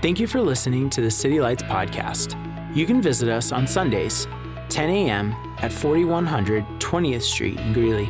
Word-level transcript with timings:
Thank 0.00 0.20
you 0.20 0.28
for 0.28 0.40
listening 0.40 0.90
to 0.90 1.00
the 1.00 1.10
City 1.10 1.40
Lights 1.40 1.64
podcast. 1.64 2.36
You 2.72 2.86
can 2.86 3.02
visit 3.02 3.28
us 3.28 3.50
on 3.50 3.66
Sundays, 3.66 4.28
10 4.68 4.90
a.m. 4.90 5.34
at 5.58 5.72
4100 5.72 6.64
20th 6.78 7.22
Street 7.22 7.58
in 7.58 7.72
Greeley. 7.72 8.08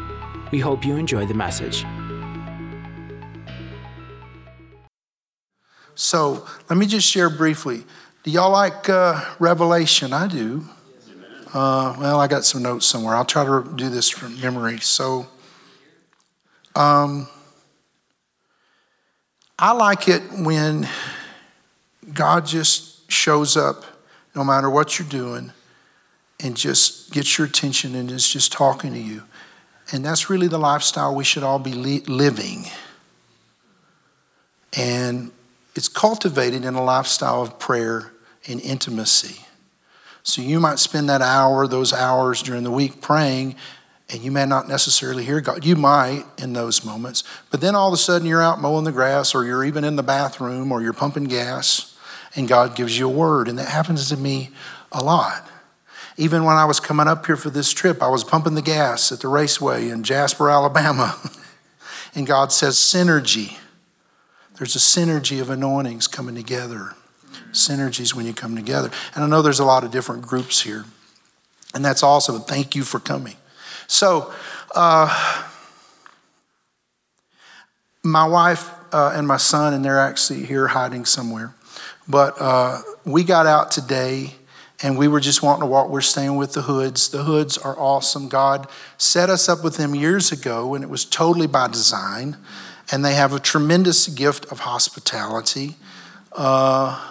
We 0.53 0.61
hope 0.61 0.85
you 0.85 0.97
enjoy 0.97 1.25
the 1.25 1.33
message. 1.33 1.87
So 5.95 6.47
let 6.69 6.79
me 6.79 6.85
just 6.85 7.09
share 7.09 7.31
briefly. 7.31 7.85
Do 8.23 8.33
y'all 8.33 8.53
like 8.53 8.91
uh, 8.91 9.25
Revelation? 9.39 10.13
I 10.13 10.27
do. 10.27 10.67
Uh, 11.55 11.97
well, 11.99 12.21
I 12.21 12.27
got 12.27 12.45
some 12.45 12.63
notes 12.63 12.85
somewhere. 12.85 13.15
I'll 13.15 13.25
try 13.25 13.47
to 13.47 13.67
do 13.77 13.89
this 13.89 14.11
from 14.11 14.39
memory. 14.43 14.79
So, 14.81 15.27
um, 16.77 17.29
I 19.59 19.73
like 19.73 20.07
it 20.07 20.23
when 20.35 20.87
God 22.13 22.47
just 22.47 23.11
shows 23.11 23.57
up, 23.57 23.85
no 24.35 24.45
matter 24.45 24.69
what 24.71 24.99
you're 24.99 25.09
doing, 25.09 25.53
and 26.41 26.57
just 26.57 27.13
gets 27.13 27.39
your 27.39 27.47
attention 27.47 27.95
and 27.95 28.11
is 28.11 28.29
just 28.29 28.53
talking 28.53 28.93
to 28.93 28.99
you. 28.99 29.23
And 29.93 30.05
that's 30.05 30.29
really 30.29 30.49
the 30.49 30.59
lifestyle 30.59 31.15
we 31.15 31.25
should 31.25 31.43
all 31.43 31.59
be 31.59 31.73
li- 31.73 32.05
living. 32.07 32.67
And 34.77 35.33
it's 35.75 35.89
cultivated 35.89 36.65
in 36.65 36.75
a 36.75 36.85
lifestyle 36.85 37.43
of 37.43 37.59
prayer 37.59 38.13
and 38.47 38.61
intimacy. 38.61 39.45
So 40.23 40.43
you 40.43 40.61
might 40.61 40.79
spend 40.79 41.09
that 41.09 41.23
hour, 41.23 41.67
those 41.67 41.93
hours 41.93 42.43
during 42.43 42.63
the 42.63 42.71
week 42.71 43.01
praying, 43.01 43.57
and 44.11 44.23
you 44.23 44.31
may 44.31 44.45
not 44.45 44.69
necessarily 44.69 45.25
hear 45.25 45.41
God. 45.41 45.65
You 45.65 45.77
might 45.77 46.25
in 46.37 46.53
those 46.53 46.85
moments, 46.85 47.25
but 47.51 47.61
then 47.61 47.75
all 47.75 47.89
of 47.89 47.95
a 47.95 47.99
sudden 47.99 48.27
you're 48.27 48.43
out 48.43 48.61
mowing 48.61 48.85
the 48.85 48.93
grass, 48.93 49.35
or 49.35 49.45
you're 49.45 49.65
even 49.65 49.85
in 49.85 49.97
the 49.97 50.03
bathroom, 50.03 50.71
or 50.71 50.83
you're 50.83 50.93
pumping 50.93 51.25
gas, 51.25 51.97
and 52.35 52.49
God 52.49 52.77
gives 52.77 52.99
you 52.99 53.09
a 53.09 53.13
word. 53.13 53.49
And 53.49 53.59
that 53.59 53.69
happens 53.69 54.09
to 54.11 54.17
me 54.17 54.51
a 54.93 55.03
lot. 55.03 55.49
Even 56.17 56.45
when 56.45 56.57
I 56.57 56.65
was 56.65 56.81
coming 56.81 57.07
up 57.07 57.27
here 57.27 57.37
for 57.37 57.51
this 57.51 57.73
trip, 57.73 58.03
I 58.03 58.09
was 58.09 58.25
pumping 58.25 58.55
the 58.55 58.63
gas 58.63 59.13
at 59.13 59.21
the 59.21 59.29
raceway 59.29 59.89
in 59.89 60.03
Jasper, 60.03 60.51
Alabama. 60.51 61.19
and 62.15 62.27
God 62.27 62.53
says, 62.53 62.77
synergy. 62.77 63.57
There's 64.57 64.75
a 64.75 64.81
synergy 64.81 65.41
of 65.41 65.51
anointings 65.51 66.09
coming 66.09 66.35
together 66.35 66.95
synergies 67.53 68.15
when 68.15 68.27
you 68.27 68.35
come 68.35 68.57
together. 68.57 68.91
And 69.15 69.25
I 69.25 69.27
know 69.27 69.43
there's 69.43 69.61
a 69.61 69.65
lot 69.65 69.85
of 69.85 69.91
different 69.91 70.23
groups 70.23 70.63
here, 70.63 70.85
and 71.75 71.85
that's 71.85 72.03
awesome. 72.03 72.41
Thank 72.43 72.75
you 72.75 72.83
for 72.83 73.01
coming. 73.01 73.37
So, 73.87 74.33
uh, 74.75 75.45
my 78.03 78.27
wife 78.27 78.71
uh, 78.93 79.13
and 79.15 79.27
my 79.27 79.37
son, 79.37 79.75
and 79.75 79.85
they're 79.85 79.99
actually 79.99 80.45
here 80.45 80.69
hiding 80.69 81.05
somewhere, 81.05 81.55
but 82.09 82.35
uh, 82.41 82.81
we 83.05 83.25
got 83.25 83.47
out 83.47 83.71
today 83.71 84.35
and 84.83 84.97
we 84.97 85.09
were 85.09 85.21
just 85.21 85.43
wanting 85.43 85.63
to 85.63 85.67
walk. 85.67 85.91
We're 85.91 86.01
staying 86.01 86.37
with 86.37 86.53
the 86.53 86.63
Hoods. 86.63 87.09
The 87.09 87.25
Hoods 87.25 87.59
are 87.59 87.77
awesome. 87.79 88.29
God 88.29 88.69
set 88.97 89.29
us 89.29 89.49
up 89.49 89.65
with 89.65 89.77
them 89.77 89.95
years 89.95 90.31
ago, 90.31 90.75
and 90.75 90.85
it 90.85 90.91
was 90.91 91.05
totally 91.05 91.49
by 91.49 91.67
design. 91.67 92.37
And 92.93 93.05
they 93.05 93.15
have 93.15 93.33
a 93.33 93.41
tremendous 93.41 94.07
gift 94.07 94.47
of 94.47 94.61
hospitality. 94.61 95.77
Uh, 96.33 97.05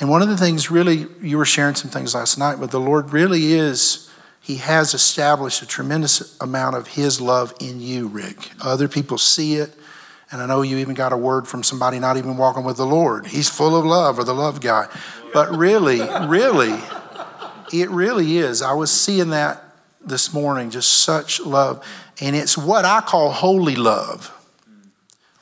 and 0.00 0.08
one 0.08 0.22
of 0.22 0.28
the 0.28 0.38
things, 0.38 0.70
really, 0.70 1.06
you 1.20 1.36
were 1.36 1.44
sharing 1.44 1.74
some 1.74 1.90
things 1.90 2.14
last 2.14 2.38
night, 2.38 2.58
but 2.58 2.70
the 2.70 2.80
Lord 2.80 3.12
really 3.12 3.52
is, 3.52 4.10
He 4.40 4.56
has 4.56 4.94
established 4.94 5.62
a 5.62 5.66
tremendous 5.66 6.36
amount 6.40 6.76
of 6.76 6.88
His 6.88 7.20
love 7.20 7.52
in 7.60 7.80
you, 7.80 8.08
Rick. 8.08 8.50
Other 8.62 8.88
people 8.88 9.18
see 9.18 9.56
it. 9.56 9.70
And 10.32 10.42
I 10.42 10.46
know 10.46 10.62
you 10.62 10.78
even 10.78 10.94
got 10.94 11.12
a 11.12 11.16
word 11.16 11.46
from 11.46 11.62
somebody 11.62 11.98
not 11.98 12.16
even 12.16 12.36
walking 12.36 12.64
with 12.64 12.78
the 12.78 12.86
Lord. 12.86 13.26
He's 13.26 13.48
full 13.48 13.76
of 13.76 13.84
love, 13.84 14.18
or 14.18 14.24
the 14.24 14.34
love 14.34 14.60
guy. 14.60 14.88
But 15.32 15.54
really, 15.54 16.00
really, 16.26 16.74
it 17.72 17.90
really 17.90 18.38
is. 18.38 18.62
I 18.62 18.72
was 18.72 18.90
seeing 18.90 19.30
that 19.30 19.62
this 20.04 20.32
morning, 20.32 20.70
just 20.70 20.92
such 21.04 21.40
love. 21.40 21.86
And 22.20 22.34
it's 22.34 22.58
what 22.58 22.84
I 22.84 23.00
call 23.02 23.30
holy 23.30 23.76
love. 23.76 24.36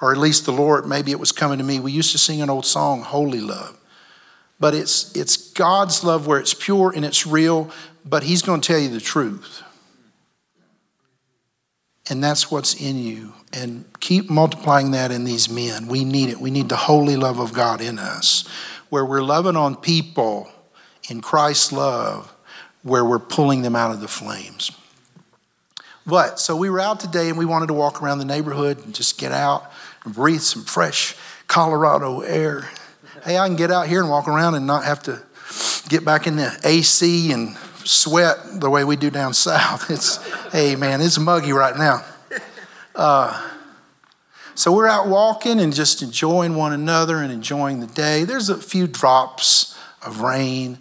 Or 0.01 0.13
at 0.13 0.19
least 0.19 0.45
the 0.45 0.53
Lord, 0.53 0.87
maybe 0.87 1.13
it 1.13 1.21
was 1.21 1.33
coming 1.33 1.59
to 1.59 1.65
me. 1.65 1.79
We 1.79 1.93
used 1.93 2.13
to 2.13 2.19
sing 2.19 2.43
an 2.43 2.51
old 2.51 2.67
song, 2.67 3.03
Holy 3.03 3.41
Love 3.41 3.81
but 4.61 4.75
it's, 4.75 5.17
it's 5.17 5.51
God's 5.53 6.05
love 6.05 6.27
where 6.27 6.39
it's 6.39 6.55
pure 6.55 6.93
and 6.95 7.05
it's 7.05 7.27
real, 7.27 7.71
but 8.05 8.23
He's 8.23 8.43
going 8.43 8.61
to 8.61 8.67
tell 8.67 8.79
you 8.79 8.91
the 8.91 9.01
truth. 9.01 9.63
And 12.11 12.23
that's 12.23 12.51
what's 12.51 12.75
in 12.75 12.99
you. 12.99 13.35
And 13.53 13.85
keep 14.01 14.29
multiplying 14.29 14.91
that 14.93 15.11
in 15.11 15.25
these 15.25 15.49
men. 15.49 15.87
We 15.87 16.05
need 16.05 16.29
it. 16.29 16.41
We 16.41 16.51
need 16.51 16.69
the 16.69 16.77
holy 16.77 17.17
love 17.17 17.39
of 17.39 17.53
God 17.53 17.81
in 17.81 17.99
us, 17.99 18.49
where 18.91 19.05
we're 19.05 19.23
loving 19.23 19.57
on 19.57 19.77
people 19.77 20.51
in 21.09 21.21
Christ's 21.21 21.73
love, 21.73 22.33
where 22.83 23.05
we're 23.05 23.19
pulling 23.19 23.63
them 23.63 23.77
out 23.77 23.91
of 23.91 24.01
the 24.01 24.09
flames. 24.09 24.71
But 26.07 26.41
so 26.41 26.57
we 26.57 26.71
were 26.71 26.81
out 26.81 27.01
today 27.01 27.29
and 27.29 27.39
we 27.39 27.45
wanted 27.45 27.67
to 27.67 27.75
walk 27.75 28.03
around 28.03 28.19
the 28.19 28.25
neighborhood 28.25 28.85
and 28.85 28.95
just 28.95 29.19
get 29.19 29.33
out 29.33 29.71
and 30.05 30.15
breathe 30.15 30.41
some 30.41 30.65
fresh 30.65 31.17
Colorado 31.47 32.21
air 32.21 32.69
hey, 33.25 33.39
I 33.39 33.47
can 33.47 33.57
get 33.57 33.71
out 33.71 33.87
here 33.87 34.01
and 34.01 34.11
walk 34.11 34.29
around 34.29 34.55
and 34.55 34.67
not 34.67 34.85
have 34.85 35.03
to 35.05 35.23
get 35.89 36.05
back 36.05 36.27
in 36.27 36.37
the 36.37 36.59
AC 36.65 37.33
and 37.33 37.57
sweat 37.87 38.61
the 38.61 38.71
way 38.71 38.85
we 38.85 38.97
do 38.97 39.11
down 39.11 39.35
south. 39.35 39.91
It's, 39.91 40.17
hey, 40.53 40.77
man, 40.77 41.01
it's 41.01 41.19
muggy 41.19 41.53
right 41.53 41.77
now. 41.77 42.05
Uh, 42.95 43.49
so 44.55 44.73
we're 44.73 44.89
out 44.89 45.09
walking 45.09 45.59
and 45.59 45.75
just 45.75 46.03
enjoying 46.03 46.55
one 46.55 46.73
another 46.73 47.19
and 47.19 47.33
enjoying 47.33 47.81
the 47.81 47.87
day. 47.87 48.25
There's 48.25 48.49
a 48.49 48.57
few 48.59 48.87
drops 48.87 49.79
of 50.05 50.21
rain, 50.21 50.79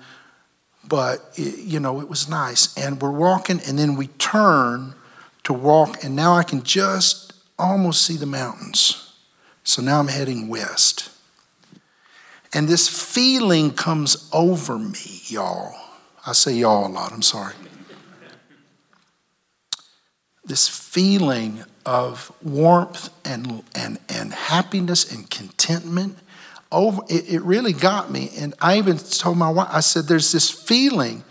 but 0.87 1.19
it, 1.35 1.59
you 1.59 1.79
know, 1.79 2.01
it 2.01 2.09
was 2.09 2.27
nice. 2.27 2.75
And 2.77 3.01
we're 3.01 3.11
walking, 3.11 3.61
and 3.67 3.79
then 3.79 3.95
we 3.95 4.07
turn 4.07 4.95
to 5.43 5.53
walk, 5.53 6.03
and 6.03 6.15
now 6.15 6.33
I 6.33 6.43
can 6.43 6.63
just 6.63 7.33
almost 7.57 8.01
see 8.01 8.17
the 8.17 8.25
mountains. 8.25 9.13
So 9.63 9.81
now 9.81 9.99
I'm 9.99 10.07
heading 10.07 10.47
west. 10.47 11.09
And 12.53 12.67
this 12.67 12.87
feeling 12.87 13.71
comes 13.71 14.29
over 14.33 14.77
me, 14.79 15.21
y'all. 15.27 15.75
I 16.25 16.33
say 16.33 16.53
y'all 16.53 16.87
a 16.87 16.89
lot, 16.89 17.11
I'm 17.11 17.21
sorry. 17.21 17.53
This 20.43 20.67
feeling 20.67 21.63
of 21.85 22.31
warmth 22.43 23.09
and, 23.25 23.63
and, 23.75 23.99
and 24.09 24.33
happiness 24.33 25.11
and 25.11 25.29
contentment 25.29 26.17
over 26.71 27.01
it, 27.09 27.29
it 27.29 27.41
really 27.41 27.73
got 27.73 28.11
me. 28.11 28.31
And 28.37 28.53
I 28.61 28.77
even 28.77 28.97
told 28.97 29.37
my 29.37 29.49
wife, 29.49 29.69
I 29.71 29.79
said, 29.79 30.05
there's 30.05 30.31
this 30.31 30.49
feeling 30.49 31.23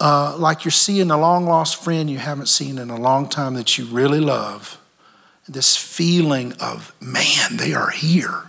uh, 0.00 0.36
like 0.38 0.64
you're 0.64 0.72
seeing 0.72 1.10
a 1.10 1.18
long 1.18 1.46
lost 1.46 1.82
friend 1.82 2.08
you 2.08 2.18
haven't 2.18 2.46
seen 2.46 2.78
in 2.78 2.90
a 2.90 3.00
long 3.00 3.28
time 3.28 3.54
that 3.54 3.78
you 3.78 3.84
really 3.86 4.20
love. 4.20 4.80
This 5.48 5.76
feeling 5.76 6.52
of, 6.60 6.94
man, 7.00 7.56
they 7.56 7.72
are 7.72 7.90
here. 7.90 8.44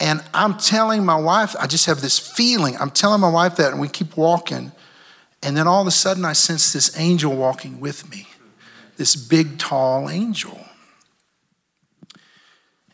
And 0.00 0.22
I'm 0.32 0.56
telling 0.56 1.04
my 1.04 1.16
wife, 1.16 1.56
I 1.58 1.66
just 1.66 1.86
have 1.86 2.00
this 2.00 2.18
feeling. 2.18 2.76
I'm 2.76 2.90
telling 2.90 3.20
my 3.20 3.30
wife 3.30 3.56
that, 3.56 3.72
and 3.72 3.80
we 3.80 3.88
keep 3.88 4.16
walking. 4.16 4.72
And 5.42 5.56
then 5.56 5.66
all 5.66 5.80
of 5.80 5.86
a 5.86 5.92
sudden, 5.92 6.24
I 6.24 6.32
sense 6.32 6.72
this 6.72 6.98
angel 6.98 7.34
walking 7.34 7.80
with 7.80 8.08
me, 8.10 8.28
this 8.96 9.16
big, 9.16 9.58
tall 9.58 10.08
angel. 10.08 10.58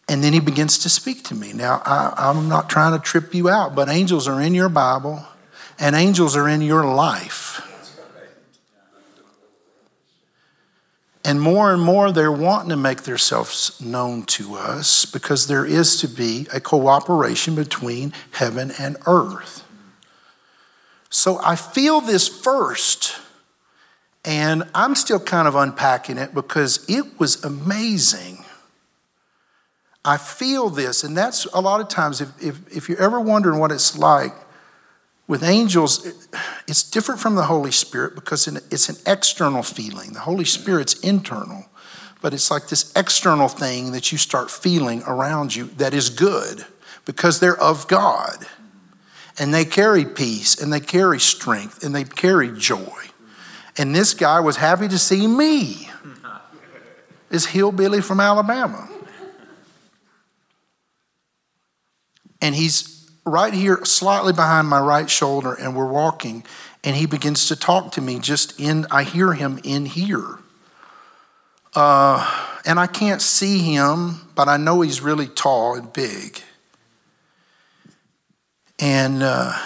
And 0.09 0.23
then 0.23 0.33
he 0.33 0.41
begins 0.41 0.79
to 0.81 0.91
speak 0.91 1.25
to 1.25 1.35
me. 1.35 1.53
Now, 1.53 1.83
I, 1.85 2.31
am 2.31 2.49
not 2.49 2.69
trying 2.69 2.99
to 2.99 3.03
trip 3.03 3.35
you 3.35 3.49
out, 3.49 3.75
but 3.75 3.89
angels 3.89 4.29
are 4.29 4.41
in 4.41 4.55
your 4.55 4.69
Bible, 4.69 5.25
and 5.79 5.97
angels 5.97 6.37
are 6.37 6.49
in 6.49 6.61
your 6.61 6.85
life. 6.85 7.63
And 11.25 11.41
more 11.41 11.73
and 11.73 11.81
more, 11.81 12.13
they're 12.13 12.31
wanting 12.31 12.69
to 12.69 12.77
make 12.77 13.03
themselves 13.03 13.81
known 13.81 14.25
to 14.25 14.57
us 14.57 15.07
because 15.07 15.47
there 15.47 15.65
is 15.65 15.99
to 16.03 16.09
be 16.09 16.47
a 16.53 16.61
cooperation 16.61 17.55
between 17.55 18.13
heaven 18.33 18.73
and 18.79 18.99
earth. 19.07 19.65
So 21.09 21.41
I 21.43 21.57
feel 21.57 22.03
this 22.03 22.29
first, 22.29 23.17
and 24.23 24.65
I'm 24.75 24.95
still 24.95 25.21
kind 25.21 25.49
of 25.49 25.55
unpacking 25.55 26.19
it 26.19 26.35
because 26.35 26.85
it 26.91 27.19
was 27.19 27.43
amazing. 27.43 28.45
I 30.05 30.19
feel 30.19 30.69
this, 30.69 31.05
and 31.05 31.17
that's 31.17 31.47
a 31.47 31.61
lot 31.61 31.81
of 31.81 31.89
times, 31.89 32.21
if, 32.21 32.29
if, 32.43 32.77
if 32.77 32.89
you're 32.91 33.01
ever 33.01 33.19
wondering 33.19 33.59
what 33.59 33.73
it's 33.73 33.97
like, 33.97 34.35
with 35.27 35.43
angels, 35.43 36.07
it's 36.69 36.83
different 36.83 37.21
from 37.21 37.35
the 37.35 37.45
Holy 37.45 37.71
Spirit 37.71 38.15
because 38.15 38.47
it's 38.47 38.89
an 38.89 38.97
external 39.07 39.63
feeling. 39.63 40.13
The 40.13 40.21
Holy 40.21 40.45
Spirit's 40.45 40.95
internal, 41.01 41.67
but 42.21 42.35
it's 42.35 42.51
like 42.51 42.69
this 42.69 42.93
external 42.95 43.49
thing 43.49 43.93
that 43.93 44.13
you 44.13 44.19
start 44.19 44.51
feeling 44.51 45.03
around 45.07 45.55
you 45.55 45.67
that 45.77 45.95
is 45.95 46.11
good 46.11 46.67
because 47.05 47.41
they're 47.41 47.61
of 47.61 47.89
God. 47.89 48.47
And 49.39 49.53
they 49.53 49.65
carry 49.65 50.05
peace 50.05 50.61
and 50.61 50.73
they 50.73 50.81
carry 50.81 51.19
strength 51.19 51.83
and 51.83 51.95
they 51.95 52.05
carry 52.05 52.53
joy. 52.53 52.95
And 53.77 53.95
this 53.95 54.15
guy 54.15 54.41
was 54.41 54.57
happy 54.57 54.87
to 54.89 54.99
see 54.99 55.27
me, 55.27 55.89
this 57.31 57.47
hillbilly 57.47 58.01
from 58.01 58.21
Alabama. 58.21 58.89
And 62.41 62.55
he's 62.55 63.04
right 63.25 63.55
here, 63.55 63.85
slightly 63.85 64.33
behind 64.33 64.69
my 64.69 64.81
right 64.81 65.09
shoulder, 65.09 65.55
and 65.55 65.77
we're 65.77 65.91
walking. 65.91 66.45
And 66.83 66.95
he 66.97 67.07
begins 67.07 67.49
to 67.49 67.57
talk 67.57 67.93
to 67.93 68.01
me 68.01 68.19
just 68.19 68.61
in, 68.61 68.87
I 68.91 69.05
hear 69.05 69.33
him 69.33 69.59
in 69.65 69.87
here. 69.87 70.39
Uh, 71.75 72.59
and 72.65 72.79
I 72.79 72.87
can't 72.87 73.23
see 73.23 73.59
him, 73.59 74.29
but 74.35 74.49
I 74.49 74.57
know 74.57 74.81
he's 74.81 75.01
really 75.01 75.27
tall 75.27 75.75
and 75.75 75.93
big. 75.93 76.41
And 78.79 79.23
uh, 79.23 79.59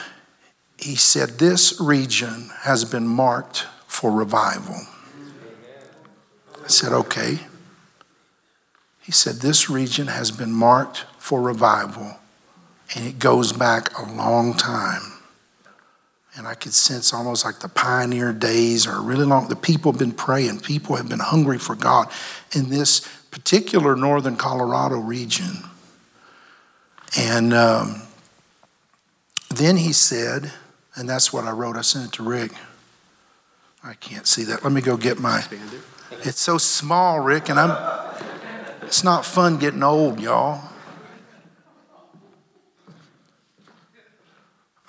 he 0.79 0.97
said, 0.97 1.39
This 1.39 1.81
region 1.81 2.51
has 2.61 2.85
been 2.85 3.07
marked 3.07 3.67
for 3.87 4.11
revival. 4.11 4.81
I 6.63 6.69
said, 6.69 6.93
Okay. 6.93 7.41
He 9.01 9.13
said, 9.13 9.37
This 9.37 9.71
region 9.71 10.09
has 10.09 10.31
been 10.31 10.53
marked 10.53 11.07
for 11.19 11.41
revival, 11.41 12.18
and 12.95 13.07
it 13.07 13.19
goes 13.19 13.53
back 13.53 13.97
a 13.99 14.05
long 14.13 14.55
time. 14.55 15.03
And 16.37 16.47
I 16.47 16.55
could 16.55 16.73
sense 16.73 17.13
almost 17.13 17.45
like 17.45 17.59
the 17.59 17.69
pioneer 17.69 18.33
days 18.33 18.87
are 18.87 19.03
really 19.03 19.25
long. 19.25 19.49
The 19.49 19.57
people 19.57 19.91
have 19.93 19.99
been 19.99 20.13
praying, 20.13 20.61
people 20.61 20.97
have 20.97 21.09
been 21.09 21.19
hungry 21.19 21.59
for 21.59 21.75
God 21.75 22.09
in 22.55 22.71
this 22.71 23.01
particular 23.31 23.97
northern 23.97 24.37
Colorado 24.37 24.97
region. 24.99 25.65
And 27.17 27.53
um, 27.53 28.03
then 29.51 29.77
he 29.79 29.93
said, 29.93 30.53
and 30.95 31.09
that's 31.09 31.33
what 31.33 31.45
I 31.45 31.51
wrote, 31.51 31.77
I 31.77 31.83
sent 31.83 32.07
it 32.07 32.13
to 32.15 32.23
Rick. 32.23 32.53
I 33.83 33.95
can't 33.95 34.27
see 34.27 34.45
that. 34.45 34.65
Let 34.65 34.73
me 34.73 34.81
go 34.81 34.97
get 34.97 35.19
my. 35.19 35.43
It's 36.11 36.41
so 36.41 36.59
small, 36.59 37.21
Rick, 37.21 37.49
and 37.49 37.59
I'm. 37.59 38.15
It's 38.83 39.05
not 39.05 39.25
fun 39.25 39.59
getting 39.59 39.83
old, 39.83 40.21
y'all. 40.21 40.68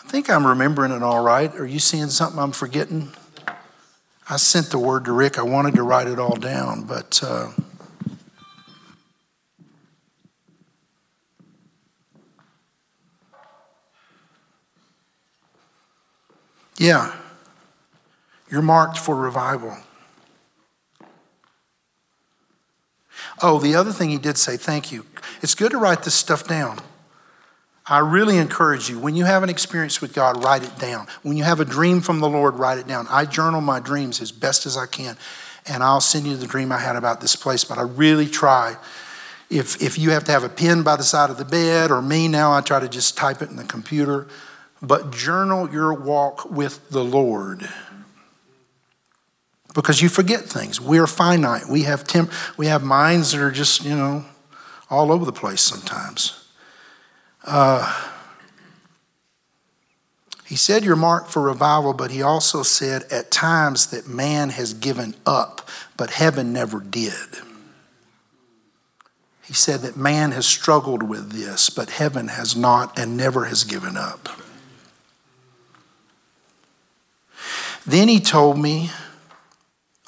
I 0.10 0.12
think 0.12 0.28
I'm 0.28 0.48
remembering 0.48 0.92
it 0.92 1.04
all 1.04 1.22
right. 1.22 1.54
Are 1.54 1.68
you 1.68 1.78
seeing 1.78 2.08
something 2.08 2.40
I'm 2.40 2.52
forgetting? 2.52 3.12
I 4.28 4.38
sent 4.38 4.72
the 4.72 4.80
word 4.80 5.06
to 5.06 5.12
Rick. 5.12 5.38
I 5.38 5.44
wanted 5.44 5.76
to 5.76 5.84
write 5.84 6.08
it 6.08 6.18
all 6.18 6.36
down, 6.36 6.82
but. 6.82 7.22
Uh, 7.22 7.52
yeah, 16.80 17.16
you're 18.50 18.64
marked 18.64 18.98
for 18.98 19.16
revival. 19.16 19.78
Oh, 23.44 23.60
the 23.60 23.76
other 23.76 23.92
thing 23.92 24.10
he 24.10 24.18
did 24.18 24.40
say, 24.40 24.58
thank 24.58 24.92
you. 24.92 25.06
It's 25.44 25.54
good 25.54 25.70
to 25.70 25.78
write 25.78 26.02
this 26.02 26.16
stuff 26.16 26.48
down. 26.48 26.80
I 27.90 28.00
really 28.00 28.38
encourage 28.38 28.88
you, 28.88 29.00
when 29.00 29.16
you 29.16 29.26
have 29.26 29.42
an 29.42 29.50
experience 29.50 30.00
with 30.00 30.14
God, 30.14 30.44
write 30.44 30.64
it 30.64 30.78
down. 30.78 31.08
When 31.24 31.38
you 31.38 31.44
have 31.44 31.60
a 31.60 31.66
dream 31.66 32.02
from 32.02 32.20
the 32.20 32.30
Lord, 32.30 32.56
write 32.56 32.78
it 32.78 32.88
down. 32.88 33.08
I 33.10 33.26
journal 33.26 33.62
my 33.62 33.80
dreams 33.80 34.22
as 34.22 34.32
best 34.32 34.68
as 34.68 34.78
I 34.78 34.86
can, 34.86 35.18
and 35.66 35.82
I'll 35.82 36.02
send 36.02 36.28
you 36.28 36.38
the 36.38 36.46
dream 36.46 36.72
I 36.72 36.78
had 36.78 36.96
about 36.96 37.20
this 37.20 37.36
place, 37.36 37.64
but 37.64 37.80
I 37.80 37.82
really 37.82 38.28
try. 38.28 38.78
If, 39.50 39.82
if 39.82 39.98
you 39.98 40.12
have 40.12 40.24
to 40.26 40.32
have 40.32 40.44
a 40.44 40.50
pen 40.50 40.84
by 40.84 40.96
the 40.96 41.04
side 41.04 41.32
of 41.32 41.38
the 41.38 41.46
bed, 41.46 41.90
or 41.90 42.02
me 42.02 42.28
now, 42.28 42.54
I 42.54 42.62
try 42.62 42.80
to 42.80 42.88
just 42.88 43.18
type 43.18 43.42
it 43.42 43.50
in 43.50 43.56
the 43.56 43.64
computer. 43.64 44.28
But 44.82 45.12
journal 45.12 45.70
your 45.72 45.92
walk 45.94 46.50
with 46.52 46.90
the 46.90 47.04
Lord 47.04 47.68
because 49.74 50.02
you 50.02 50.10
forget 50.10 50.42
things. 50.42 50.80
We 50.80 51.00
are 51.00 51.08
finite. 51.08 51.68
We 51.70 51.84
have 51.84 52.04
temp- 52.04 52.32
we 52.58 52.68
have 52.68 52.84
minds 52.84 53.32
that 53.32 53.42
are 53.42 53.52
just 53.52 53.84
you 53.84 53.96
know 53.96 54.26
all 54.90 55.12
over 55.12 55.26
the 55.26 55.32
place 55.32 55.62
sometimes. 55.62 56.49
Uh, 57.44 58.10
he 60.46 60.56
said 60.56 60.84
you're 60.84 60.96
marked 60.96 61.32
for 61.32 61.42
revival, 61.42 61.94
but 61.94 62.12
he 62.12 62.22
also 62.22 62.64
said 62.64 63.04
at 63.12 63.32
times 63.32 63.88
that 63.88 64.08
man 64.08 64.50
has 64.50 64.74
given 64.74 65.16
up, 65.26 65.68
but 65.96 66.10
heaven 66.12 66.52
never 66.52 66.80
did. 66.80 67.14
He 69.44 69.54
said 69.54 69.82
that 69.82 69.98
man 69.98 70.32
has 70.32 70.46
struggled 70.46 71.04
with 71.04 71.32
this, 71.32 71.70
but 71.70 71.90
heaven 71.90 72.28
has 72.30 72.56
not 72.56 72.98
and 72.98 73.18
never 73.18 73.46
has 73.46 73.64
given 73.64 73.98
up. 73.98 74.30
Then 77.86 78.08
he 78.08 78.20
told 78.20 78.60
me 78.60 78.92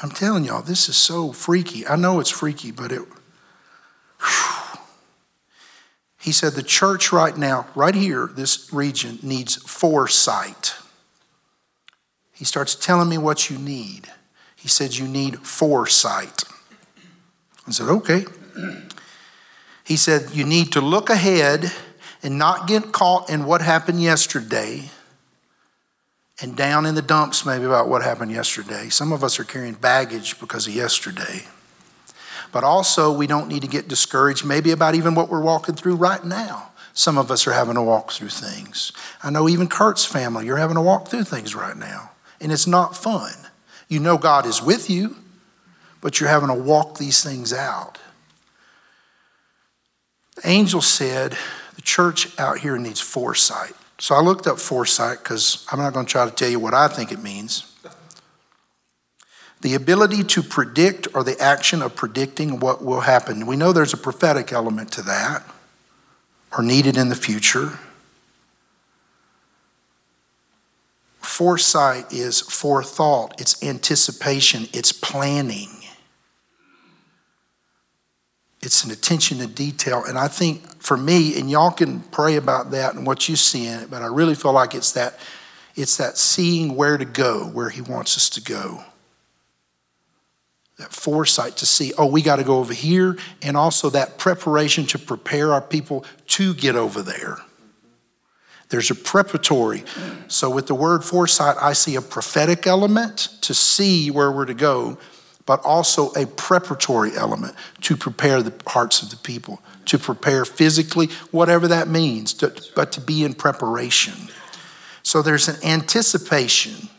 I'm 0.01 0.09
telling 0.09 0.45
y'all, 0.45 0.63
this 0.63 0.89
is 0.89 0.97
so 0.97 1.31
freaky. 1.31 1.87
I 1.87 1.95
know 1.95 2.19
it's 2.19 2.31
freaky, 2.31 2.71
but 2.71 2.91
it. 2.91 3.03
He 6.21 6.31
said 6.31 6.53
the 6.53 6.63
church 6.63 7.11
right 7.11 7.35
now, 7.35 7.67
right 7.73 7.95
here, 7.95 8.29
this 8.31 8.71
region, 8.71 9.17
needs 9.23 9.55
foresight. 9.55 10.75
He 12.31 12.45
starts 12.45 12.75
telling 12.75 13.09
me 13.09 13.17
what 13.17 13.49
you 13.49 13.57
need. 13.57 14.07
He 14.55 14.67
said, 14.67 14.95
You 14.95 15.07
need 15.07 15.39
foresight. 15.39 16.43
I 17.67 17.71
said, 17.71 17.87
Okay. 17.89 18.25
He 19.83 19.95
said, 19.95 20.29
You 20.31 20.45
need 20.45 20.71
to 20.73 20.81
look 20.81 21.09
ahead 21.09 21.71
and 22.21 22.37
not 22.37 22.67
get 22.67 22.91
caught 22.91 23.29
in 23.29 23.45
what 23.45 23.61
happened 23.61 24.01
yesterday 24.01 24.91
and 26.39 26.55
down 26.55 26.85
in 26.85 26.93
the 26.93 27.01
dumps 27.01 27.47
maybe 27.47 27.65
about 27.65 27.87
what 27.87 28.03
happened 28.03 28.31
yesterday. 28.31 28.89
Some 28.89 29.11
of 29.11 29.23
us 29.23 29.39
are 29.39 29.43
carrying 29.43 29.73
baggage 29.73 30.39
because 30.39 30.67
of 30.67 30.75
yesterday. 30.75 31.45
But 32.51 32.63
also, 32.63 33.11
we 33.11 33.27
don't 33.27 33.47
need 33.47 33.61
to 33.61 33.67
get 33.67 33.87
discouraged 33.87 34.45
maybe 34.45 34.71
about 34.71 34.95
even 34.95 35.15
what 35.15 35.29
we're 35.29 35.41
walking 35.41 35.75
through 35.75 35.95
right 35.95 36.23
now. 36.23 36.71
Some 36.93 37.17
of 37.17 37.31
us 37.31 37.47
are 37.47 37.53
having 37.53 37.75
to 37.75 37.81
walk 37.81 38.11
through 38.11 38.29
things. 38.29 38.91
I 39.23 39.29
know 39.29 39.47
even 39.47 39.67
Kurt's 39.67 40.05
family, 40.05 40.45
you're 40.45 40.57
having 40.57 40.75
to 40.75 40.81
walk 40.81 41.07
through 41.07 41.23
things 41.23 41.55
right 41.55 41.77
now, 41.77 42.11
and 42.41 42.51
it's 42.51 42.67
not 42.67 42.97
fun. 42.97 43.33
You 43.87 43.99
know 43.99 44.17
God 44.17 44.45
is 44.45 44.61
with 44.61 44.89
you, 44.89 45.15
but 46.01 46.19
you're 46.19 46.29
having 46.29 46.49
to 46.49 46.53
walk 46.53 46.97
these 46.97 47.23
things 47.23 47.53
out. 47.53 47.97
The 50.35 50.49
angel 50.49 50.81
said, 50.81 51.37
The 51.75 51.81
church 51.81 52.37
out 52.39 52.59
here 52.59 52.77
needs 52.77 52.99
foresight. 52.99 53.73
So 53.99 54.15
I 54.15 54.21
looked 54.21 54.47
up 54.47 54.59
foresight 54.59 55.19
because 55.19 55.65
I'm 55.71 55.79
not 55.79 55.93
going 55.93 56.05
to 56.05 56.11
try 56.11 56.25
to 56.25 56.31
tell 56.31 56.49
you 56.49 56.59
what 56.59 56.73
I 56.73 56.87
think 56.87 57.11
it 57.11 57.21
means. 57.21 57.70
The 59.61 59.75
ability 59.75 60.23
to 60.23 60.43
predict 60.43 61.07
or 61.13 61.23
the 61.23 61.39
action 61.39 61.81
of 61.81 61.95
predicting 61.95 62.59
what 62.59 62.83
will 62.83 63.01
happen. 63.01 63.45
We 63.45 63.55
know 63.55 63.71
there's 63.71 63.93
a 63.93 63.97
prophetic 63.97 64.51
element 64.51 64.91
to 64.93 65.01
that 65.03 65.43
or 66.57 66.63
needed 66.63 66.97
in 66.97 67.09
the 67.09 67.15
future. 67.15 67.79
Foresight 71.19 72.11
is 72.11 72.41
forethought, 72.41 73.39
it's 73.39 73.63
anticipation, 73.63 74.67
it's 74.73 74.91
planning. 74.91 75.69
It's 78.61 78.83
an 78.83 78.91
attention 78.91 79.39
to 79.39 79.47
detail. 79.47 80.03
And 80.07 80.17
I 80.17 80.27
think 80.27 80.81
for 80.81 80.95
me, 80.95 81.39
and 81.39 81.49
y'all 81.49 81.71
can 81.71 82.01
pray 82.01 82.35
about 82.35 82.71
that 82.71 82.93
and 82.93 83.07
what 83.07 83.27
you 83.27 83.35
see 83.35 83.65
in 83.65 83.79
it, 83.79 83.89
but 83.89 84.03
I 84.03 84.07
really 84.07 84.35
feel 84.35 84.53
like 84.53 84.75
it's 84.75 84.91
that 84.91 85.19
it's 85.75 85.97
that 85.97 86.17
seeing 86.17 86.75
where 86.75 86.97
to 86.97 87.05
go, 87.05 87.45
where 87.45 87.69
he 87.69 87.81
wants 87.81 88.17
us 88.17 88.29
to 88.31 88.41
go. 88.41 88.83
That 90.81 90.91
foresight 90.91 91.57
to 91.57 91.67
see, 91.67 91.93
oh, 91.95 92.07
we 92.07 92.23
got 92.23 92.37
to 92.37 92.43
go 92.43 92.57
over 92.57 92.73
here, 92.73 93.15
and 93.43 93.55
also 93.55 93.91
that 93.91 94.17
preparation 94.17 94.87
to 94.87 94.97
prepare 94.97 95.53
our 95.53 95.61
people 95.61 96.03
to 96.29 96.55
get 96.55 96.75
over 96.75 97.03
there. 97.03 97.37
There's 98.69 98.89
a 98.89 98.95
preparatory. 98.95 99.83
So, 100.27 100.49
with 100.49 100.65
the 100.65 100.73
word 100.73 101.03
foresight, 101.03 101.55
I 101.61 101.73
see 101.73 101.95
a 101.95 102.01
prophetic 102.01 102.65
element 102.65 103.29
to 103.41 103.53
see 103.53 104.09
where 104.09 104.31
we're 104.31 104.45
to 104.45 104.55
go, 104.55 104.97
but 105.45 105.63
also 105.63 106.13
a 106.13 106.25
preparatory 106.25 107.15
element 107.15 107.53
to 107.81 107.95
prepare 107.95 108.41
the 108.41 108.53
hearts 108.65 109.03
of 109.03 109.11
the 109.11 109.17
people, 109.17 109.61
to 109.85 109.99
prepare 109.99 110.45
physically, 110.45 111.09
whatever 111.29 111.67
that 111.67 111.89
means, 111.89 112.33
to, 112.33 112.51
but 112.75 112.91
to 112.93 113.01
be 113.01 113.23
in 113.23 113.35
preparation. 113.35 114.29
So 115.03 115.21
there's 115.21 115.47
an 115.47 115.63
anticipation 115.63 116.89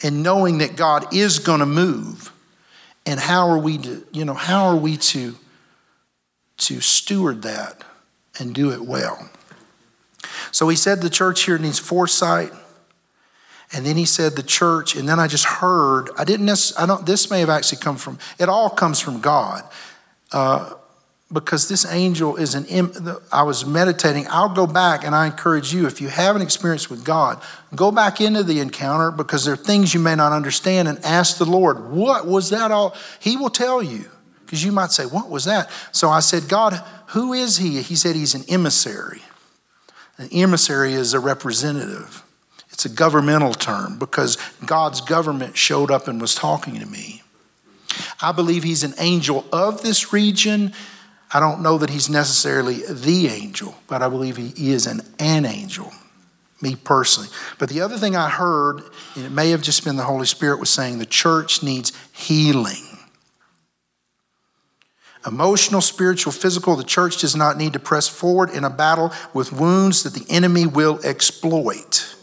and 0.00 0.22
knowing 0.22 0.58
that 0.58 0.76
God 0.76 1.12
is 1.12 1.40
going 1.40 1.60
to 1.60 1.66
move. 1.66 2.32
And 3.08 3.18
how 3.18 3.48
are 3.48 3.58
we 3.58 3.78
to, 3.78 4.06
you 4.12 4.26
know, 4.26 4.34
how 4.34 4.66
are 4.66 4.76
we 4.76 4.98
to, 4.98 5.34
to 6.58 6.80
steward 6.82 7.40
that 7.42 7.82
and 8.38 8.54
do 8.54 8.70
it 8.70 8.82
well? 8.82 9.30
So 10.52 10.68
he 10.68 10.76
said 10.76 11.00
the 11.00 11.08
church 11.08 11.44
here 11.44 11.56
needs 11.56 11.78
foresight 11.78 12.52
and 13.72 13.84
then 13.84 13.96
he 13.96 14.04
said 14.04 14.34
the 14.34 14.42
church, 14.42 14.96
and 14.96 15.08
then 15.08 15.20
I 15.20 15.26
just 15.26 15.44
heard, 15.44 16.08
I 16.16 16.24
didn't 16.24 16.48
I 16.78 16.86
don't, 16.86 17.04
this 17.04 17.30
may 17.30 17.40
have 17.40 17.50
actually 17.50 17.78
come 17.78 17.96
from, 17.96 18.18
it 18.38 18.48
all 18.48 18.70
comes 18.70 18.98
from 18.98 19.20
God. 19.20 19.62
Uh, 20.32 20.74
because 21.30 21.68
this 21.68 21.84
angel 21.92 22.36
is 22.36 22.54
an, 22.54 22.66
I 23.30 23.42
was 23.42 23.66
meditating. 23.66 24.26
I'll 24.30 24.54
go 24.54 24.66
back 24.66 25.04
and 25.04 25.14
I 25.14 25.26
encourage 25.26 25.74
you, 25.74 25.86
if 25.86 26.00
you 26.00 26.08
have 26.08 26.36
an 26.36 26.42
experience 26.42 26.88
with 26.88 27.04
God, 27.04 27.42
go 27.74 27.90
back 27.90 28.20
into 28.20 28.42
the 28.42 28.60
encounter 28.60 29.10
because 29.10 29.44
there 29.44 29.54
are 29.54 29.58
things 29.58 29.92
you 29.92 30.00
may 30.00 30.14
not 30.14 30.32
understand 30.32 30.88
and 30.88 30.98
ask 31.04 31.36
the 31.36 31.44
Lord, 31.44 31.90
what 31.90 32.26
was 32.26 32.48
that 32.50 32.70
all? 32.70 32.96
He 33.20 33.36
will 33.36 33.50
tell 33.50 33.82
you 33.82 34.06
because 34.46 34.64
you 34.64 34.72
might 34.72 34.90
say, 34.90 35.04
what 35.04 35.28
was 35.28 35.44
that? 35.44 35.70
So 35.92 36.08
I 36.08 36.20
said, 36.20 36.48
God, 36.48 36.82
who 37.08 37.34
is 37.34 37.58
he? 37.58 37.82
He 37.82 37.96
said, 37.96 38.16
he's 38.16 38.34
an 38.34 38.44
emissary. 38.48 39.20
An 40.16 40.30
emissary 40.32 40.94
is 40.94 41.12
a 41.12 41.20
representative. 41.20 42.22
It's 42.72 42.86
a 42.86 42.88
governmental 42.88 43.52
term 43.52 43.98
because 43.98 44.36
God's 44.64 45.02
government 45.02 45.58
showed 45.58 45.90
up 45.90 46.08
and 46.08 46.20
was 46.20 46.34
talking 46.34 46.80
to 46.80 46.86
me. 46.86 47.22
I 48.22 48.32
believe 48.32 48.62
he's 48.62 48.84
an 48.84 48.94
angel 48.98 49.44
of 49.52 49.82
this 49.82 50.12
region. 50.12 50.72
I 51.32 51.40
don't 51.40 51.62
know 51.62 51.78
that 51.78 51.90
he's 51.90 52.08
necessarily 52.08 52.82
the 52.88 53.28
angel, 53.28 53.76
but 53.86 54.02
I 54.02 54.08
believe 54.08 54.36
he 54.36 54.72
is 54.72 54.86
an, 54.86 55.02
an 55.18 55.44
angel, 55.44 55.92
me 56.62 56.74
personally. 56.74 57.28
But 57.58 57.68
the 57.68 57.82
other 57.82 57.98
thing 57.98 58.16
I 58.16 58.30
heard, 58.30 58.82
and 59.14 59.26
it 59.26 59.32
may 59.32 59.50
have 59.50 59.60
just 59.60 59.84
been 59.84 59.96
the 59.96 60.04
Holy 60.04 60.26
Spirit, 60.26 60.58
was 60.58 60.70
saying 60.70 60.98
the 60.98 61.06
church 61.06 61.62
needs 61.62 61.92
healing. 62.12 62.84
Emotional, 65.26 65.82
spiritual, 65.82 66.32
physical, 66.32 66.76
the 66.76 66.84
church 66.84 67.18
does 67.18 67.36
not 67.36 67.58
need 67.58 67.74
to 67.74 67.78
press 67.78 68.08
forward 68.08 68.48
in 68.50 68.64
a 68.64 68.70
battle 68.70 69.12
with 69.34 69.52
wounds 69.52 70.04
that 70.04 70.14
the 70.14 70.24
enemy 70.32 70.66
will 70.66 70.98
exploit. 71.04 72.14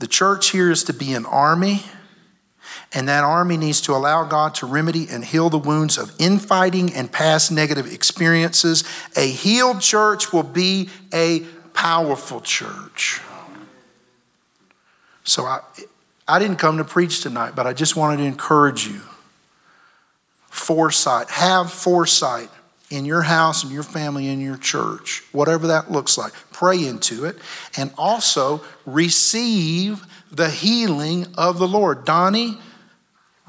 The 0.00 0.06
church 0.06 0.50
here 0.50 0.70
is 0.70 0.84
to 0.84 0.92
be 0.92 1.14
an 1.14 1.24
army 1.24 1.84
and 2.94 3.08
that 3.08 3.24
army 3.24 3.56
needs 3.56 3.80
to 3.82 3.92
allow 3.92 4.24
God 4.24 4.54
to 4.56 4.66
remedy 4.66 5.06
and 5.10 5.24
heal 5.24 5.48
the 5.48 5.58
wounds 5.58 5.96
of 5.96 6.12
infighting 6.18 6.92
and 6.92 7.10
past 7.10 7.50
negative 7.50 7.90
experiences. 7.90 8.84
A 9.16 9.26
healed 9.26 9.80
church 9.80 10.32
will 10.32 10.42
be 10.42 10.90
a 11.12 11.40
powerful 11.72 12.40
church. 12.40 13.20
So 15.24 15.44
I, 15.44 15.60
I 16.28 16.38
didn't 16.38 16.56
come 16.56 16.78
to 16.78 16.84
preach 16.84 17.22
tonight, 17.22 17.54
but 17.54 17.66
I 17.66 17.72
just 17.72 17.96
wanted 17.96 18.18
to 18.18 18.24
encourage 18.24 18.86
you. 18.86 19.00
Foresight. 20.48 21.30
Have 21.30 21.72
foresight 21.72 22.50
in 22.90 23.06
your 23.06 23.22
house 23.22 23.62
and 23.62 23.72
your 23.72 23.82
family 23.82 24.28
and 24.28 24.42
your 24.42 24.58
church, 24.58 25.22
whatever 25.32 25.68
that 25.68 25.90
looks 25.90 26.18
like. 26.18 26.32
Pray 26.52 26.86
into 26.86 27.24
it 27.24 27.38
and 27.76 27.90
also 27.96 28.62
receive 28.84 30.04
the 30.30 30.50
healing 30.50 31.26
of 31.38 31.58
the 31.58 31.66
Lord. 31.66 32.04
Donnie, 32.04 32.58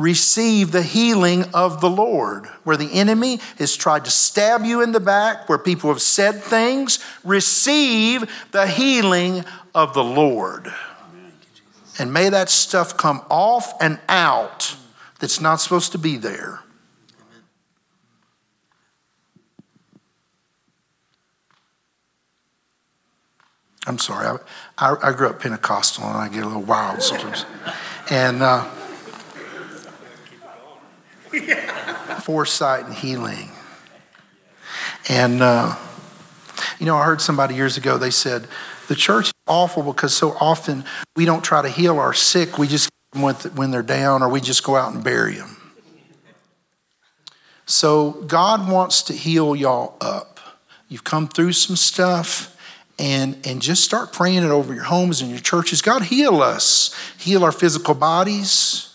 receive 0.03 0.73
the 0.73 0.83
healing 0.83 1.45
of 1.53 1.79
the 1.79 1.89
Lord. 1.89 2.45
Where 2.65 2.75
the 2.75 2.91
enemy 2.91 3.39
has 3.57 3.75
tried 3.75 4.03
to 4.03 4.11
stab 4.11 4.65
you 4.65 4.81
in 4.81 4.91
the 4.91 4.99
back, 4.99 5.47
where 5.47 5.57
people 5.57 5.89
have 5.89 6.01
said 6.01 6.43
things, 6.43 6.99
receive 7.23 8.29
the 8.51 8.67
healing 8.67 9.45
of 9.73 9.93
the 9.93 10.03
Lord. 10.03 10.71
And 11.97 12.11
may 12.11 12.27
that 12.29 12.49
stuff 12.49 12.97
come 12.97 13.21
off 13.29 13.81
and 13.81 13.99
out 14.09 14.75
that's 15.19 15.39
not 15.39 15.61
supposed 15.61 15.93
to 15.93 15.97
be 15.97 16.17
there. 16.17 16.59
I'm 23.85 23.99
sorry. 23.99 24.39
I, 24.77 24.91
I, 24.91 25.09
I, 25.09 25.11
grew 25.11 25.27
up 25.27 25.41
Pentecostal 25.41 26.05
and 26.05 26.17
I 26.17 26.29
get 26.29 26.43
a 26.43 26.47
little 26.47 26.61
wild 26.61 27.01
sometimes. 27.01 27.45
And 28.09 28.41
uh, 28.41 28.69
foresight 32.23 32.85
and 32.85 32.93
healing. 32.93 33.49
And, 35.09 35.41
uh, 35.41 35.75
you 36.79 36.85
know, 36.85 36.95
I 36.95 37.05
heard 37.05 37.21
somebody 37.21 37.55
years 37.55 37.77
ago, 37.77 37.97
they 37.97 38.11
said, 38.11 38.47
the 38.87 38.95
church 38.95 39.27
is 39.27 39.33
awful 39.47 39.83
because 39.83 40.13
so 40.13 40.31
often 40.39 40.83
we 41.15 41.25
don't 41.25 41.43
try 41.43 41.61
to 41.61 41.69
heal 41.69 41.99
our 41.99 42.13
sick, 42.13 42.57
we 42.57 42.67
just 42.67 42.89
when 43.15 43.69
they're 43.69 43.83
down 43.83 44.23
or 44.23 44.29
we 44.29 44.41
just 44.41 44.63
go 44.63 44.75
out 44.75 44.93
and 44.93 45.03
bury 45.03 45.35
them. 45.35 45.57
So 47.65 48.11
God 48.11 48.67
wants 48.67 49.03
to 49.03 49.13
heal 49.13 49.55
y'all 49.55 49.95
up. 50.01 50.39
You've 50.89 51.03
come 51.03 51.27
through 51.27 51.53
some 51.53 51.75
stuff 51.75 52.57
and, 52.99 53.37
and 53.45 53.61
just 53.61 53.83
start 53.83 54.13
praying 54.13 54.43
it 54.43 54.49
over 54.49 54.73
your 54.73 54.83
homes 54.83 55.21
and 55.21 55.29
your 55.29 55.39
churches. 55.39 55.81
God, 55.81 56.03
heal 56.03 56.41
us. 56.41 56.93
Heal 57.19 57.43
our 57.43 57.51
physical 57.51 57.93
bodies. 57.93 58.92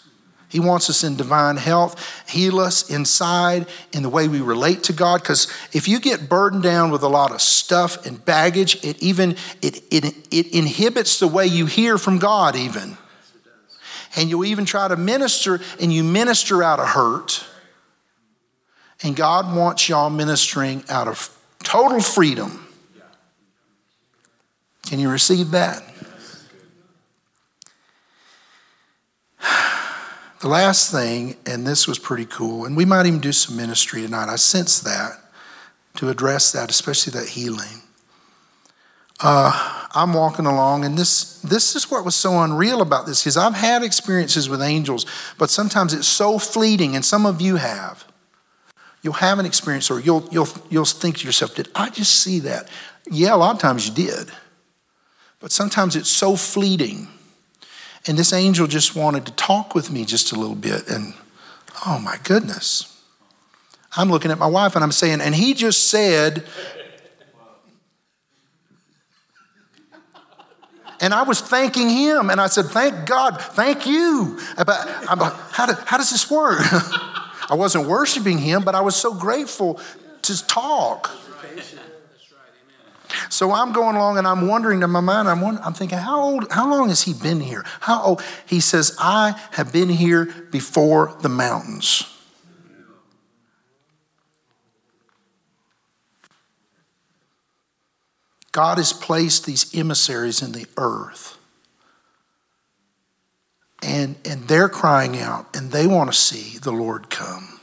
He 0.49 0.61
wants 0.61 0.89
us 0.89 1.05
in 1.05 1.17
divine 1.17 1.59
health, 1.59 2.25
heal 2.29 2.59
us 2.59 2.89
inside 2.89 3.67
in 3.93 4.03
the 4.03 4.09
way 4.09 4.29
we 4.29 4.41
relate 4.41 4.83
to 4.85 4.95
God. 4.95 5.21
Because 5.21 5.47
if 5.73 5.87
you 5.87 6.01
get 6.01 6.29
burdened 6.29 6.63
down 6.63 6.91
with 6.91 7.03
a 7.03 7.09
lot 7.09 7.33
of 7.33 7.43
stuff 7.43 8.07
and 8.07 8.25
baggage, 8.25 8.83
it 8.83 9.03
even 9.03 9.37
it, 9.61 9.83
it, 9.91 10.05
it 10.31 10.55
inhibits 10.55 11.19
the 11.19 11.29
way 11.29 11.47
you 11.47 11.67
hear 11.67 11.99
from 11.99 12.19
God, 12.19 12.57
even. 12.57 12.97
And 14.17 14.31
you'll 14.31 14.47
even 14.47 14.65
try 14.65 14.89
to 14.89 14.97
minister, 14.97 15.61
and 15.81 15.93
you 15.93 16.03
minister 16.03 16.63
out 16.63 16.81
of 16.81 16.89
hurt. 16.89 17.45
And 19.03 19.15
God 19.15 19.55
wants 19.55 19.89
y'all 19.89 20.11
ministering 20.11 20.83
out 20.89 21.09
of 21.09 21.29
total 21.63 22.01
freedom. 22.01 22.67
Can 24.87 24.99
you 24.99 25.11
receive 25.11 25.51
that? 25.51 25.83
The 30.41 30.49
last 30.49 30.93
thing, 30.93 31.37
and 31.47 31.67
this 31.67 31.89
was 31.89 31.99
pretty 31.99 32.25
cool, 32.25 32.65
and 32.65 32.77
we 32.77 32.85
might 32.85 33.07
even 33.07 33.19
do 33.19 33.33
some 33.33 33.57
ministry 33.57 34.03
tonight. 34.03 34.29
I 34.29 34.37
sense 34.37 34.79
that 34.81 35.19
to 35.97 36.11
address 36.11 36.53
that, 36.53 36.71
especially 36.71 37.19
that 37.19 37.31
healing. 37.31 37.83
Uh, 39.19 39.87
I'm 39.93 40.15
walking 40.15 40.47
along, 40.47 40.85
and 40.85 40.97
this 40.97 41.41
this 41.41 41.75
is 41.75 41.91
what 41.91 42.05
was 42.05 42.15
so 42.15 42.41
unreal 42.41 42.81
about 42.81 43.05
this 43.05 43.23
because 43.25 43.37
I've 43.37 43.55
had 43.55 43.83
experiences 43.83 44.49
with 44.49 44.63
angels, 44.63 45.07
but 45.39 45.51
sometimes 45.51 45.93
it's 45.93 46.07
so 46.07 46.39
fleeting, 46.39 46.95
and 46.95 47.05
some 47.05 47.27
of 47.27 47.41
you 47.41 47.57
have. 47.57 48.05
You'll 49.03 49.15
have 49.15 49.41
an 49.41 49.47
experience, 49.47 49.91
or 49.91 49.99
you'll 49.99 50.29
you'll 50.31 50.49
you'll 50.71 50.85
think 50.85 51.19
to 51.19 51.27
yourself, 51.27 51.57
"Did 51.57 51.69
I 51.75 51.91
just 51.91 52.21
see 52.21 52.39
that?" 52.41 52.69
Yeah, 53.11 53.35
a 53.35 53.37
lot 53.37 53.57
of 53.57 53.61
times 53.61 53.89
you 53.89 53.95
did, 53.95 54.31
but 55.41 55.51
sometimes 55.51 55.97
it's 55.97 56.09
so 56.09 56.37
fleeting 56.37 57.09
and 58.07 58.19
this 58.19 58.33
angel 58.33 58.67
just 58.67 58.95
wanted 58.95 59.27
to 59.27 59.33
talk 59.33 59.75
with 59.75 59.91
me 59.91 60.05
just 60.05 60.33
a 60.33 60.37
little 60.37 60.55
bit. 60.55 60.89
And 60.89 61.15
oh 61.87 61.99
my 61.99 62.17
goodness. 62.25 62.95
I'm 63.97 64.11
looking 64.11 64.31
at 64.31 64.39
my 64.39 64.47
wife 64.47 64.77
and 64.77 64.85
I'm 64.85 64.93
saying, 64.93 65.21
and 65.21 65.35
he 65.35 65.55
just 65.55 65.89
said, 65.89 66.45
and 71.01 71.15
I 71.15 71.23
was 71.23 71.41
thanking 71.41 71.89
him, 71.89 72.29
and 72.29 72.41
I 72.41 72.49
said, 72.49 72.67
"Thank 72.67 73.07
God, 73.07 73.41
thank 73.41 73.87
you." 73.87 74.39
I'm 74.57 75.19
like, 75.19 75.33
how, 75.53 75.67
do, 75.67 75.75
how 75.87 75.97
does 75.97 76.11
this 76.11 76.29
work? 76.31 76.59
I 77.51 77.55
wasn't 77.55 77.87
worshiping 77.87 78.39
him, 78.39 78.65
but 78.65 78.75
I 78.75 78.81
was 78.81 78.97
so 78.97 79.15
grateful 79.15 79.81
to 80.23 80.47
talk. 80.47 81.11
So 83.29 83.53
I'm 83.53 83.73
going 83.73 83.97
along 83.97 84.19
and 84.19 84.27
I'm 84.27 84.47
wondering 84.47 84.83
in 84.83 84.91
my 84.91 85.01
mind, 85.01 85.29
I'm, 85.29 85.43
I'm 85.45 85.73
thinking, 85.73 85.99
how 85.99 86.21
old, 86.21 86.51
how 86.51 86.71
long 86.71 86.89
has 86.89 87.03
he 87.03 87.13
been 87.13 87.41
here? 87.41 87.65
How 87.81 88.03
old? 88.03 88.23
He 88.47 88.61
says, 88.61 88.97
I 88.99 89.41
have 89.53 89.73
been 89.73 89.89
here 89.89 90.27
before 90.51 91.17
the 91.21 91.29
mountains. 91.29 92.05
God 98.53 98.79
has 98.79 98.93
placed 98.93 99.47
these 99.47 99.75
emissaries 99.75 100.43
in 100.43 100.53
the 100.53 100.67
earth. 100.77 101.37
And, 103.83 104.17
and 104.25 104.49
they're 104.49 104.69
crying 104.69 105.19
out 105.19 105.55
and 105.55 105.71
they 105.71 105.87
want 105.87 106.11
to 106.11 106.19
see 106.19 106.59
the 106.59 106.73
Lord 106.73 107.11
come. 107.11 107.61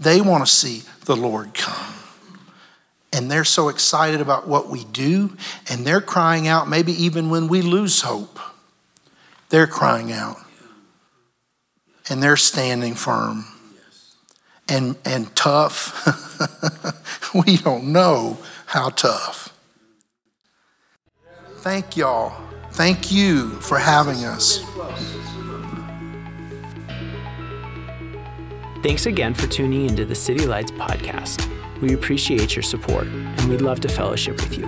They 0.00 0.20
want 0.20 0.44
to 0.44 0.52
see 0.52 0.82
the 1.04 1.14
Lord 1.14 1.54
come 1.54 1.83
and 3.24 3.30
they're 3.30 3.42
so 3.42 3.70
excited 3.70 4.20
about 4.20 4.46
what 4.46 4.68
we 4.68 4.84
do, 4.84 5.34
and 5.70 5.86
they're 5.86 6.02
crying 6.02 6.46
out, 6.46 6.68
maybe 6.68 6.92
even 6.92 7.30
when 7.30 7.48
we 7.48 7.62
lose 7.62 8.02
hope, 8.02 8.38
they're 9.48 9.66
crying 9.66 10.12
out. 10.12 10.36
And 12.10 12.22
they're 12.22 12.36
standing 12.36 12.94
firm 12.94 13.46
and, 14.68 14.96
and 15.06 15.34
tough. 15.34 16.04
we 17.46 17.56
don't 17.56 17.92
know 17.92 18.36
how 18.66 18.90
tough. 18.90 19.58
Thank 21.60 21.96
y'all. 21.96 22.36
Thank 22.72 23.10
you 23.10 23.52
for 23.60 23.78
having 23.78 24.22
us. 24.26 24.62
Thanks 28.82 29.06
again 29.06 29.32
for 29.32 29.46
tuning 29.46 29.88
into 29.88 30.04
the 30.04 30.14
City 30.14 30.44
Lights 30.44 30.72
podcast. 30.72 31.50
We 31.84 31.92
appreciate 31.92 32.56
your 32.56 32.62
support 32.62 33.06
and 33.06 33.44
we'd 33.50 33.60
love 33.60 33.78
to 33.80 33.88
fellowship 33.88 34.40
with 34.40 34.56
you. 34.56 34.66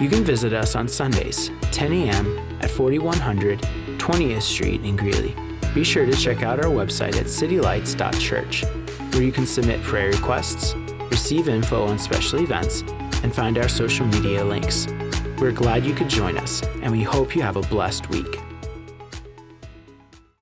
You 0.00 0.08
can 0.08 0.24
visit 0.24 0.52
us 0.52 0.74
on 0.74 0.88
Sundays, 0.88 1.52
10 1.70 1.92
a.m. 1.92 2.58
at 2.60 2.68
4100 2.68 3.60
20th 3.60 4.42
Street 4.42 4.82
in 4.82 4.96
Greeley. 4.96 5.36
Be 5.72 5.84
sure 5.84 6.04
to 6.04 6.14
check 6.14 6.42
out 6.42 6.58
our 6.58 6.70
website 6.70 7.14
at 7.14 7.26
citylights.church, 7.26 8.64
where 9.12 9.22
you 9.22 9.30
can 9.30 9.46
submit 9.46 9.80
prayer 9.84 10.10
requests, 10.10 10.74
receive 11.10 11.48
info 11.48 11.86
on 11.86 11.96
special 11.96 12.40
events, 12.40 12.82
and 13.22 13.32
find 13.32 13.56
our 13.56 13.68
social 13.68 14.06
media 14.06 14.44
links. 14.44 14.88
We're 15.38 15.52
glad 15.52 15.86
you 15.86 15.94
could 15.94 16.08
join 16.08 16.38
us, 16.38 16.64
and 16.82 16.90
we 16.90 17.04
hope 17.04 17.36
you 17.36 17.42
have 17.42 17.56
a 17.56 17.62
blessed 17.62 18.08
week. 18.08 18.40